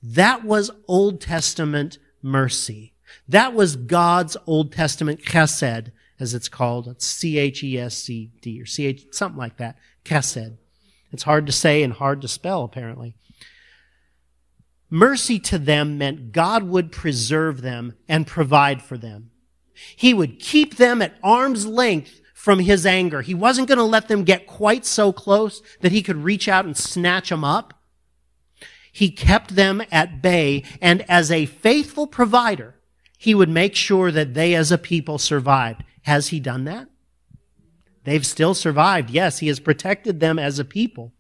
[0.01, 2.93] That was Old Testament mercy.
[3.27, 6.88] That was God's Old Testament chesed, as it's called.
[6.88, 9.77] It's C-H-E-S-C-D or C-H, something like that.
[10.04, 10.58] Chesed.
[11.12, 13.15] It's hard to say and hard to spell, apparently.
[14.89, 19.32] Mercy to them meant God would preserve them and provide for them.
[19.95, 23.21] He would keep them at arm's length from his anger.
[23.21, 26.65] He wasn't going to let them get quite so close that he could reach out
[26.65, 27.75] and snatch them up.
[28.91, 32.80] He kept them at bay, and as a faithful provider,
[33.15, 35.84] he would make sure that they as a people survived.
[36.01, 36.88] Has he done that?
[38.06, 39.12] They've still survived.
[39.12, 41.13] Yes, he has protected them as a people.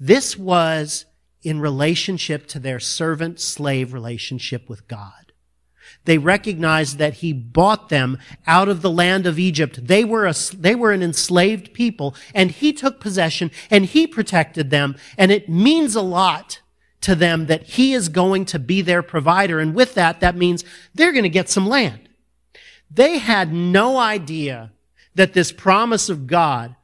[0.00, 1.04] This was
[1.44, 5.25] in relationship to their servant slave relationship with God.
[6.06, 9.86] They recognized that he bought them out of the land of Egypt.
[9.86, 14.70] They were a, they were an enslaved people and he took possession and he protected
[14.70, 14.96] them.
[15.18, 16.60] And it means a lot
[17.02, 19.60] to them that he is going to be their provider.
[19.60, 20.64] And with that, that means
[20.94, 22.08] they're going to get some land.
[22.90, 24.72] They had no idea
[25.14, 26.76] that this promise of God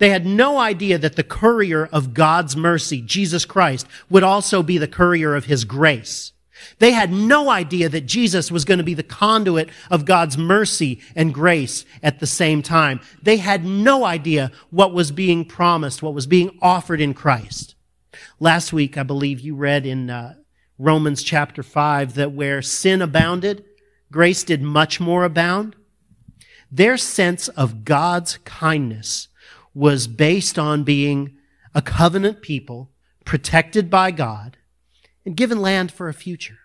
[0.00, 4.78] they had no idea that the courier of God's mercy, Jesus Christ, would also be
[4.78, 6.32] the courier of his grace.
[6.78, 11.00] They had no idea that Jesus was going to be the conduit of God's mercy
[11.14, 13.00] and grace at the same time.
[13.22, 17.74] They had no idea what was being promised, what was being offered in Christ.
[18.38, 20.34] Last week, I believe you read in uh,
[20.78, 23.64] Romans chapter 5 that where sin abounded,
[24.10, 25.76] grace did much more abound.
[26.70, 29.28] Their sense of God's kindness
[29.74, 31.36] was based on being
[31.74, 32.90] a covenant people
[33.24, 34.56] protected by God
[35.30, 36.58] and given land for a future.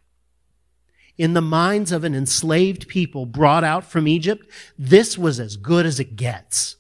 [1.20, 5.86] In the minds of an enslaved people brought out from Egypt, this was as good
[5.86, 6.76] as it gets.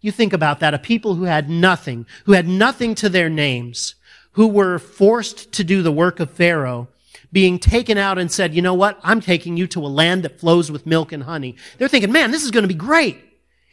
[0.00, 0.72] You think about that.
[0.72, 3.96] A people who had nothing, who had nothing to their names,
[4.32, 6.88] who were forced to do the work of Pharaoh,
[7.30, 8.98] being taken out and said, you know what?
[9.02, 11.56] I'm taking you to a land that flows with milk and honey.
[11.76, 13.18] They're thinking, man, this is going to be great.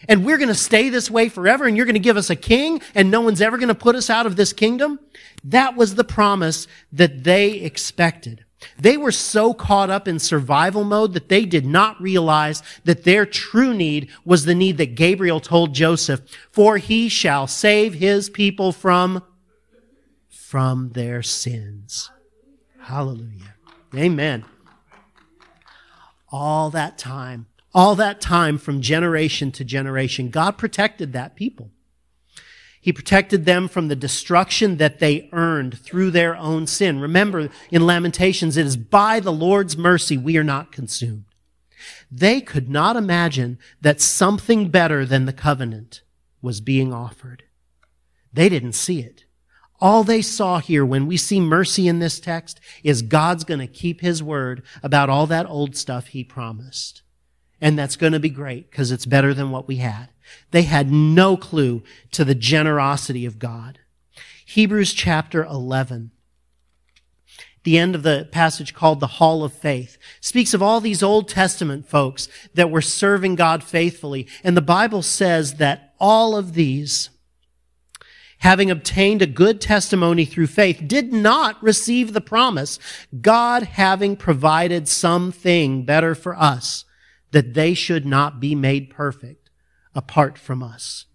[0.08, 2.36] And we're going to stay this way forever and you're going to give us a
[2.36, 5.00] king and no one's ever going to put us out of this kingdom.
[5.44, 8.46] That was the promise that they expected.
[8.78, 13.26] They were so caught up in survival mode that they did not realize that their
[13.26, 18.72] true need was the need that Gabriel told Joseph, for he shall save his people
[18.72, 19.24] from,
[20.30, 22.10] from their sins.
[22.80, 23.56] Hallelujah.
[23.96, 24.46] Amen.
[26.32, 31.72] All that time, all that time from generation to generation, God protected that people.
[32.82, 37.00] He protected them from the destruction that they earned through their own sin.
[37.00, 41.26] Remember in Lamentations, it is by the Lord's mercy we are not consumed.
[42.12, 46.02] They could not imagine that something better than the covenant
[46.42, 47.44] was being offered.
[48.32, 49.26] They didn't see it.
[49.82, 53.67] All they saw here when we see mercy in this text is God's going to
[53.67, 57.02] keep his word about all that old stuff he promised.
[57.62, 60.10] And that's going to be great because it's better than what we had.
[60.52, 63.80] They had no clue to the generosity of God.
[64.46, 66.12] Hebrews chapter 11
[67.64, 71.28] the end of the passage called the Hall of Faith, speaks of all these Old
[71.28, 74.28] Testament folks that were serving God faithfully.
[74.44, 77.10] And the Bible says that all of these,
[78.40, 82.80] having obtained a good testimony through faith, did not receive the promise,
[83.22, 86.86] God having provided something better for us,
[87.32, 89.50] that they should not be made perfect
[89.96, 91.06] apart from us.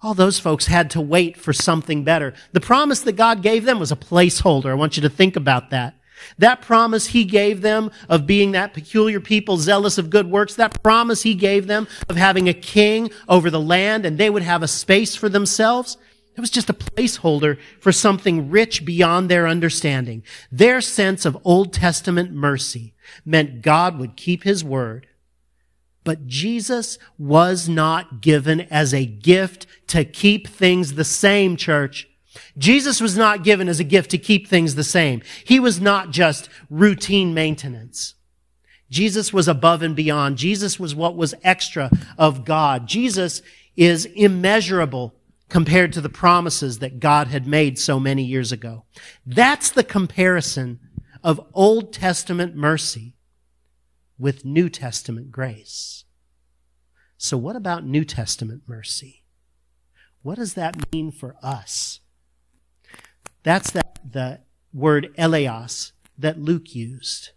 [0.00, 2.32] All those folks had to wait for something better.
[2.52, 4.70] The promise that God gave them was a placeholder.
[4.70, 5.94] I want you to think about that.
[6.38, 10.82] That promise he gave them of being that peculiar people zealous of good works, that
[10.82, 14.62] promise he gave them of having a king over the land and they would have
[14.62, 15.96] a space for themselves,
[16.36, 20.22] it was just a placeholder for something rich beyond their understanding.
[20.52, 25.07] Their sense of Old Testament mercy meant God would keep his word
[26.08, 32.08] but Jesus was not given as a gift to keep things the same, church.
[32.56, 35.20] Jesus was not given as a gift to keep things the same.
[35.44, 38.14] He was not just routine maintenance.
[38.88, 40.38] Jesus was above and beyond.
[40.38, 42.86] Jesus was what was extra of God.
[42.86, 43.42] Jesus
[43.76, 45.14] is immeasurable
[45.50, 48.86] compared to the promises that God had made so many years ago.
[49.26, 50.80] That's the comparison
[51.22, 53.12] of Old Testament mercy
[54.18, 56.04] with New Testament grace.
[57.16, 59.24] So, what about New Testament mercy?
[60.22, 62.00] What does that mean for us?
[63.42, 64.40] That's that, the
[64.72, 67.30] word eleos that Luke used.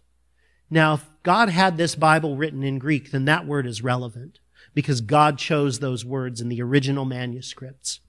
[0.68, 4.40] Now, if God had this Bible written in Greek, then that word is relevant
[4.74, 8.00] because God chose those words in the original manuscripts.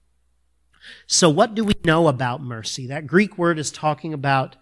[1.08, 2.88] So, what do we know about mercy?
[2.88, 4.56] That Greek word is talking about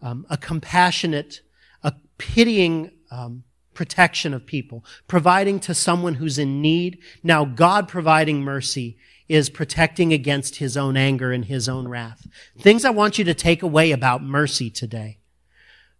[0.00, 1.40] um, a compassionate,
[1.82, 3.44] a pitying um,
[3.74, 6.98] protection of people, providing to someone who's in need.
[7.22, 8.98] Now, God providing mercy
[9.28, 12.26] is protecting against his own anger and his own wrath.
[12.58, 15.20] Things I want you to take away about mercy today.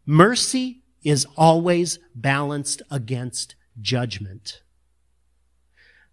[0.05, 4.63] Mercy is always balanced against judgment.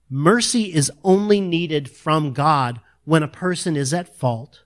[0.09, 4.63] Mercy is only needed from God when a person is at fault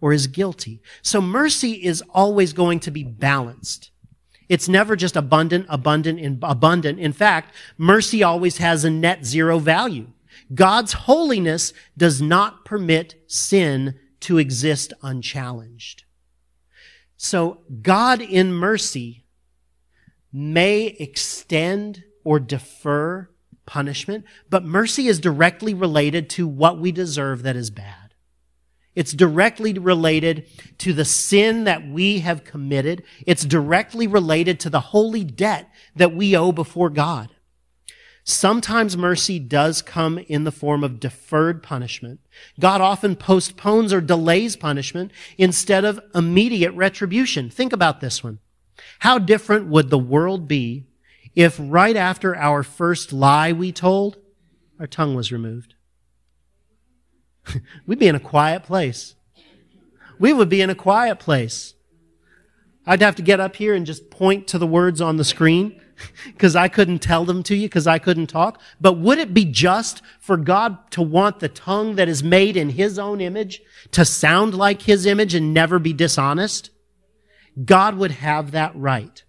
[0.00, 0.80] or is guilty.
[1.02, 3.90] So mercy is always going to be balanced.
[4.48, 6.98] It's never just abundant, abundant, and abundant.
[6.98, 10.08] In fact, mercy always has a net zero value.
[10.54, 16.04] God's holiness does not permit sin to exist unchallenged.
[17.16, 19.24] So God in mercy
[20.32, 23.28] may extend or defer
[23.66, 28.07] punishment, but mercy is directly related to what we deserve that is bad.
[28.98, 33.04] It's directly related to the sin that we have committed.
[33.28, 37.28] It's directly related to the holy debt that we owe before God.
[38.24, 42.18] Sometimes mercy does come in the form of deferred punishment.
[42.58, 47.50] God often postpones or delays punishment instead of immediate retribution.
[47.50, 48.40] Think about this one.
[48.98, 50.88] How different would the world be
[51.36, 54.16] if right after our first lie we told,
[54.80, 55.74] our tongue was removed?
[57.86, 59.14] We'd be in a quiet place.
[60.18, 61.74] We would be in a quiet place.
[62.86, 65.80] I'd have to get up here and just point to the words on the screen
[66.26, 68.60] because I couldn't tell them to you because I couldn't talk.
[68.80, 72.70] But would it be just for God to want the tongue that is made in
[72.70, 73.60] His own image
[73.92, 76.70] to sound like His image and never be dishonest?
[77.64, 79.22] God would have that right.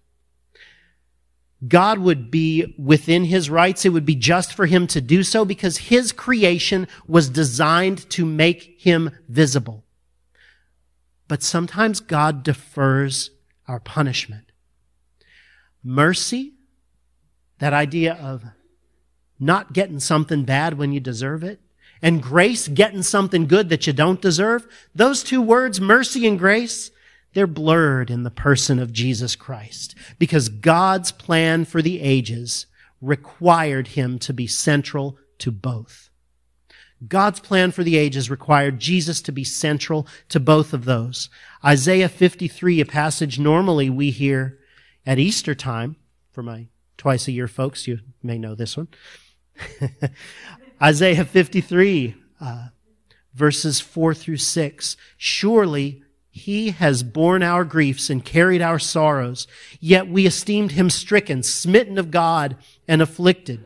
[1.66, 3.84] God would be within his rights.
[3.84, 8.24] It would be just for him to do so because his creation was designed to
[8.24, 9.84] make him visible.
[11.28, 13.30] But sometimes God defers
[13.68, 14.52] our punishment.
[15.84, 16.54] Mercy,
[17.58, 18.44] that idea of
[19.38, 21.60] not getting something bad when you deserve it,
[22.02, 26.90] and grace, getting something good that you don't deserve, those two words, mercy and grace,
[27.32, 32.66] they're blurred in the person of Jesus Christ because God's plan for the ages
[33.00, 36.10] required him to be central to both.
[37.06, 41.30] God's plan for the ages required Jesus to be central to both of those.
[41.64, 44.58] Isaiah 53, a passage normally we hear
[45.06, 45.96] at Easter time.
[46.32, 46.66] For my
[46.98, 48.88] twice a year folks, you may know this one.
[50.82, 52.68] Isaiah 53, uh,
[53.34, 54.96] verses 4 through 6.
[55.16, 59.46] Surely he has borne our griefs and carried our sorrows,
[59.80, 62.56] yet we esteemed him stricken, smitten of God,
[62.86, 63.64] and afflicted.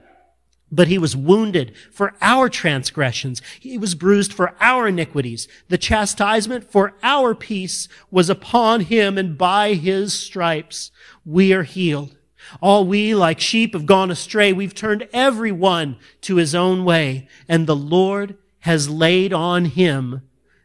[0.72, 3.42] But he was wounded for our transgressions.
[3.60, 5.46] He was bruised for our iniquities.
[5.68, 10.90] The chastisement for our peace was upon him, and by his stripes
[11.24, 12.16] we are healed.
[12.60, 14.52] All we, like sheep, have gone astray.
[14.52, 20.22] We've turned every one to his own way, and the Lord has laid on him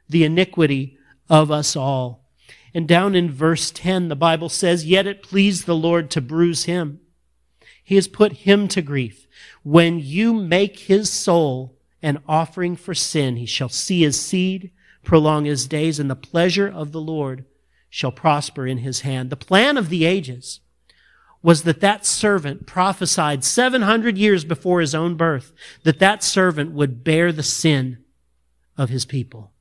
[0.07, 0.97] the iniquity
[1.29, 2.25] of us all.
[2.73, 6.65] And down in verse 10, the Bible says, Yet it pleased the Lord to bruise
[6.65, 6.99] him.
[7.83, 9.27] He has put him to grief.
[9.63, 14.71] When you make his soul an offering for sin, he shall see his seed,
[15.03, 17.45] prolong his days, and the pleasure of the Lord
[17.89, 19.29] shall prosper in his hand.
[19.29, 20.59] The plan of the ages
[21.41, 25.51] was that that servant prophesied 700 years before his own birth
[25.83, 27.97] that that servant would bear the sin
[28.77, 29.51] of his people.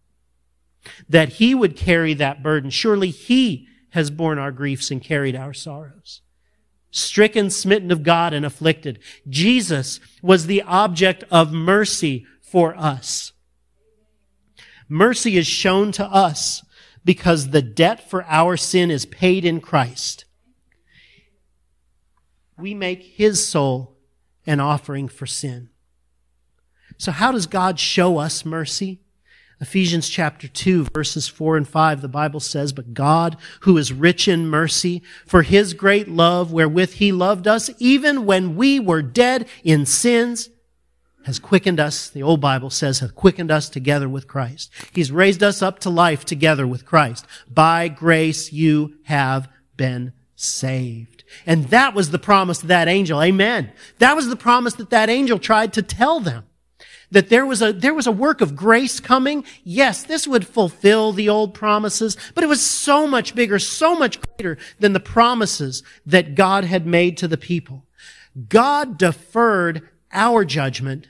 [1.08, 2.70] That he would carry that burden.
[2.70, 6.22] Surely he has borne our griefs and carried our sorrows.
[6.90, 8.98] Stricken, smitten of God, and afflicted.
[9.28, 13.32] Jesus was the object of mercy for us.
[14.88, 16.64] Mercy is shown to us
[17.04, 20.24] because the debt for our sin is paid in Christ
[22.58, 23.96] we make his soul
[24.46, 25.70] an offering for sin.
[26.98, 29.00] So how does God show us mercy?
[29.60, 34.28] Ephesians chapter 2 verses 4 and 5, the Bible says, But God, who is rich
[34.28, 39.48] in mercy, for his great love wherewith he loved us, even when we were dead
[39.64, 40.50] in sins,
[41.24, 44.70] has quickened us, the old Bible says, hath quickened us together with Christ.
[44.92, 47.26] He's raised us up to life together with Christ.
[47.52, 51.24] By grace you have been saved.
[51.44, 53.20] And that was the promise of that angel.
[53.20, 53.72] Amen.
[53.98, 56.44] That was the promise that that angel tried to tell them.
[57.10, 59.44] That there was a, there was a work of grace coming.
[59.64, 64.18] Yes, this would fulfill the old promises, but it was so much bigger, so much
[64.20, 67.86] greater than the promises that God had made to the people.
[68.48, 71.08] God deferred our judgment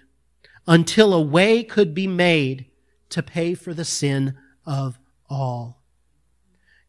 [0.67, 2.67] until a way could be made
[3.11, 4.37] to pay for the sin
[4.67, 5.83] of all.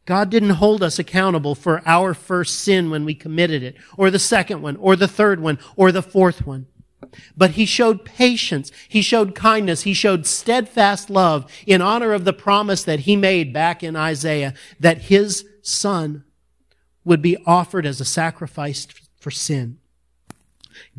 [0.06, 4.20] God didn't hold us accountable for our first sin when we committed it, or the
[4.20, 6.66] second one, or the third one, or the fourth one.
[7.36, 8.72] But he showed patience.
[8.88, 9.84] He showed kindness.
[9.84, 14.54] He showed steadfast love in honor of the promise that he made back in Isaiah
[14.80, 16.24] that his son
[17.04, 18.88] would be offered as a sacrifice
[19.20, 19.78] for sin.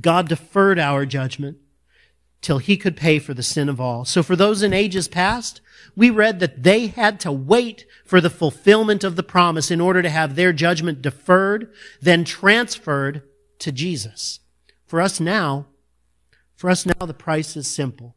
[0.01, 1.59] God deferred our judgment
[2.41, 4.05] till he could pay for the sin of all.
[4.05, 5.61] So for those in ages past,
[5.95, 10.01] we read that they had to wait for the fulfillment of the promise in order
[10.03, 13.23] to have their judgment deferred, then transferred
[13.59, 14.41] to Jesus.
[14.87, 15.67] For us now,
[16.61, 18.17] for us now, the price is simple.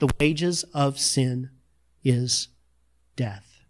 [0.00, 1.50] The wages of sin
[2.02, 2.48] is
[3.14, 3.60] death.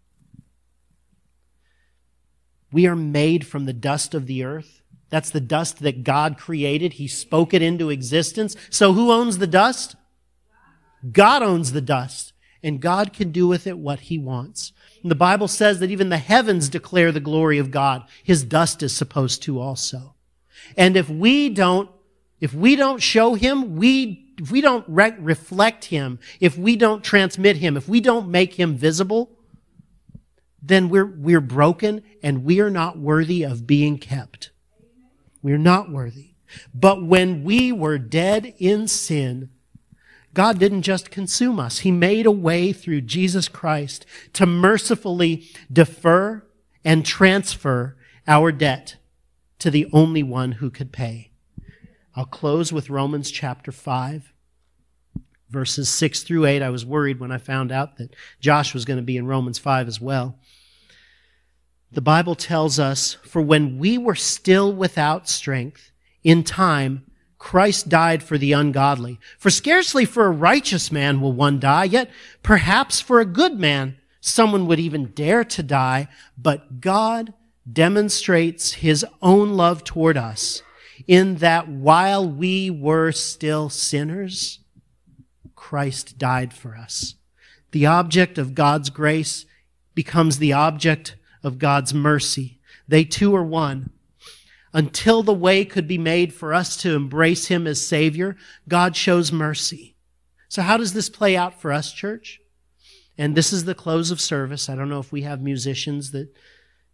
[2.71, 4.81] We are made from the dust of the earth.
[5.11, 6.93] That's the dust that God created.
[6.93, 8.55] He spoke it into existence.
[8.71, 9.95] So who owns the dust?
[11.11, 14.73] God owns the dust and God can do with it what he wants.
[15.03, 18.03] And the Bible says that even the heavens declare the glory of God.
[18.23, 20.15] His dust is supposed to also.
[20.75, 21.91] And if we don't,
[22.39, 27.03] if we don't show him, we, if we don't re- reflect him, if we don't
[27.03, 29.31] transmit him, if we don't make him visible,
[30.61, 34.51] then we're, we're broken and we are not worthy of being kept.
[35.41, 36.35] We're not worthy.
[36.73, 39.49] But when we were dead in sin,
[40.33, 41.79] God didn't just consume us.
[41.79, 46.45] He made a way through Jesus Christ to mercifully defer
[46.85, 48.97] and transfer our debt
[49.59, 51.26] to the only one who could pay.
[52.17, 54.33] I'll close with Romans chapter 5,
[55.51, 56.63] verses 6 through 8.
[56.63, 59.59] I was worried when I found out that Josh was going to be in Romans
[59.59, 60.39] 5 as well.
[61.91, 65.91] The Bible tells us, For when we were still without strength,
[66.23, 67.05] in time,
[67.37, 69.19] Christ died for the ungodly.
[69.37, 72.09] For scarcely for a righteous man will one die, yet
[72.41, 76.07] perhaps for a good man someone would even dare to die.
[76.35, 77.35] But God
[77.71, 80.63] demonstrates his own love toward us
[81.05, 84.59] in that while we were still sinners,
[85.55, 87.15] Christ died for us.
[87.71, 89.45] The object of God's grace
[89.93, 92.59] becomes the object of God's mercy.
[92.87, 93.91] They two are one
[94.73, 98.35] until the way could be made for us to embrace him as Savior,
[98.67, 99.95] God shows mercy.
[100.49, 102.39] So how does this play out for us, church?
[103.17, 104.69] And this is the close of service.
[104.69, 106.29] I don't know if we have musicians that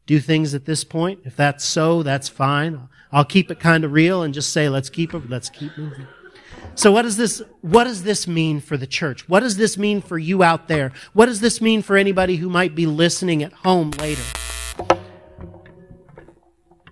[0.06, 1.22] do things at this point.
[1.24, 2.90] If that's so, that's fine.
[3.12, 6.08] I'll keep it kind of real and just say, let's keep it, let's keep moving.
[6.76, 9.30] So what does this, what does this mean for the church?
[9.30, 10.92] What does this mean for you out there?
[11.14, 14.24] What does this mean for anybody who might be listening at home later?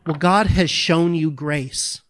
[0.06, 2.02] Well, God has shown you grace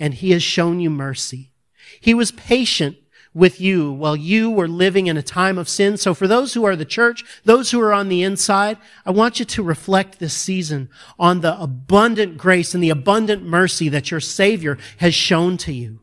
[0.00, 1.52] and he has shown you mercy.
[2.00, 2.96] He was patient
[3.34, 5.96] with you while you were living in a time of sin.
[5.96, 9.38] So for those who are the church, those who are on the inside, I want
[9.38, 14.20] you to reflect this season on the abundant grace and the abundant mercy that your
[14.20, 16.00] Savior has shown to you.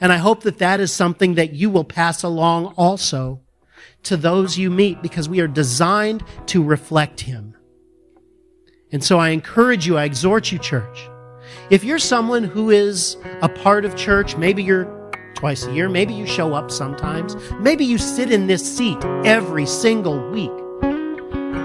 [0.00, 3.40] And I hope that that is something that you will pass along also
[4.04, 7.56] to those you meet because we are designed to reflect Him.
[8.92, 11.08] And so I encourage you, I exhort you, church.
[11.68, 14.99] If you're someone who is a part of church, maybe you're
[15.40, 15.88] twice a year.
[15.88, 17.34] Maybe you show up sometimes.
[17.60, 20.52] Maybe you sit in this seat every single week.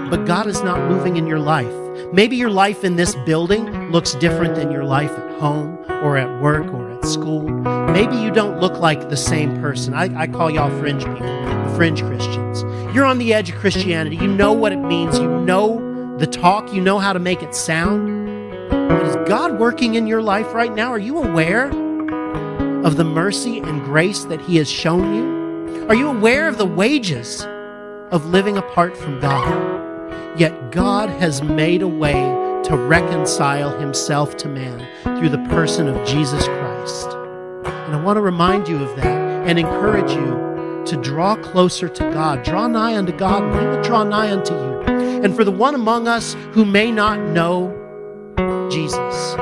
[0.08, 1.74] But God is not moving in your life.
[2.10, 6.40] Maybe your life in this building looks different than your life at home or at
[6.40, 7.42] work or at school.
[7.42, 9.92] Maybe you don't look like the same person.
[9.92, 12.62] I, I call y'all fringe people, the fringe Christians.
[12.94, 14.16] You're on the edge of Christianity.
[14.16, 15.18] You know what it means.
[15.18, 16.72] You know the talk.
[16.72, 18.70] You know how to make it sound.
[18.70, 20.90] But is God working in your life right now?
[20.90, 21.70] Are you aware?
[22.86, 25.88] Of the mercy and grace that He has shown you?
[25.88, 27.44] Are you aware of the wages
[28.12, 30.38] of living apart from God?
[30.38, 32.12] Yet God has made a way
[32.62, 34.86] to reconcile Himself to man
[35.18, 37.08] through the person of Jesus Christ.
[37.64, 42.10] And I want to remind you of that and encourage you to draw closer to
[42.12, 42.44] God.
[42.44, 45.22] Draw nigh unto God, and He will draw nigh unto you.
[45.24, 47.74] And for the one among us who may not know
[48.70, 49.34] Jesus,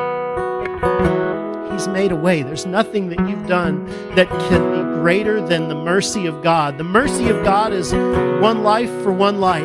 [1.74, 2.44] He's made a way.
[2.44, 6.78] There's nothing that you've done that can be greater than the mercy of God.
[6.78, 9.64] The mercy of God is one life for one life.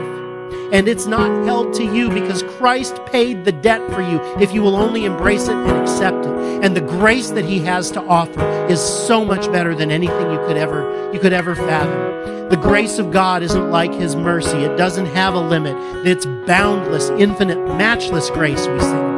[0.74, 4.64] And it's not held to you because Christ paid the debt for you if you
[4.64, 6.64] will only embrace it and accept it.
[6.64, 10.40] And the grace that he has to offer is so much better than anything you
[10.48, 12.50] could ever you could ever fathom.
[12.50, 14.58] The grace of God isn't like his mercy.
[14.58, 15.76] It doesn't have a limit.
[16.08, 19.09] It's boundless, infinite, matchless grace we sing.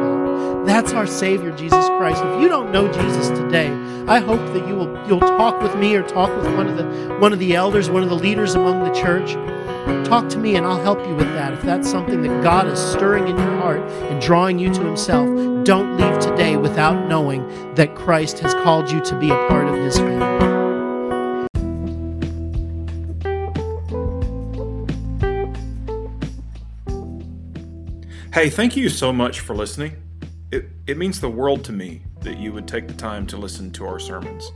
[0.64, 2.22] That's our Savior, Jesus Christ.
[2.24, 3.68] If you don't know Jesus today,
[4.06, 6.84] I hope that you will you'll talk with me or talk with one of the
[7.18, 9.34] one of the elders, one of the leaders among the church.
[10.08, 11.52] Talk to me and I'll help you with that.
[11.52, 15.26] If that's something that God is stirring in your heart and drawing you to Himself,
[15.64, 19.74] don't leave today without knowing that Christ has called you to be a part of
[19.74, 20.42] His family.
[28.32, 29.96] Hey, thank you so much for listening.
[30.52, 33.70] It, it means the world to me that you would take the time to listen
[33.72, 34.52] to our sermons.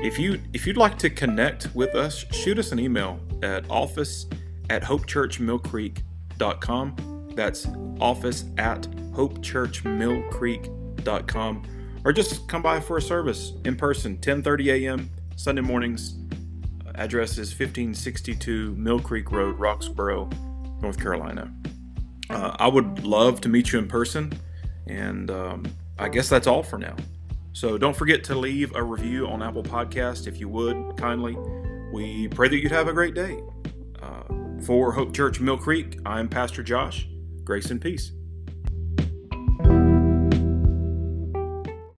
[0.00, 4.24] If you if you'd like to connect with us, shoot us an email at office
[4.70, 7.32] at hopechurchmillcreek.com.
[7.34, 7.66] That's
[8.00, 11.62] office at hopechurchmillcreek.com.
[12.04, 15.10] Or just come by for a service in person, 10:30 a.m.
[15.36, 16.14] Sunday mornings.
[16.94, 20.32] Address is 1562 Mill Creek Road, Roxboro,
[20.80, 21.52] North Carolina.
[22.30, 24.32] Uh, I would love to meet you in person.
[24.88, 25.66] And um,
[25.98, 26.96] I guess that's all for now.
[27.52, 31.36] So don't forget to leave a review on Apple Podcast if you would kindly.
[31.92, 33.40] We pray that you'd have a great day.
[34.00, 34.22] Uh,
[34.64, 37.08] for Hope Church Mill Creek, I'm Pastor Josh.
[37.44, 38.12] Grace and peace.